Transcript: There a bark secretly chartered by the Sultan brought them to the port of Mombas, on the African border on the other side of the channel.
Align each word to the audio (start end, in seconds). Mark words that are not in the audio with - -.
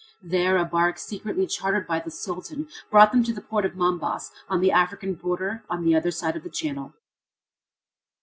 There 0.23 0.57
a 0.57 0.65
bark 0.65 0.97
secretly 0.97 1.45
chartered 1.45 1.85
by 1.85 1.99
the 1.99 2.09
Sultan 2.09 2.67
brought 2.89 3.11
them 3.11 3.23
to 3.23 3.33
the 3.33 3.39
port 3.39 3.65
of 3.65 3.75
Mombas, 3.75 4.31
on 4.49 4.59
the 4.59 4.71
African 4.71 5.13
border 5.13 5.63
on 5.69 5.83
the 5.85 5.95
other 5.95 6.09
side 6.09 6.35
of 6.35 6.41
the 6.41 6.49
channel. 6.49 6.95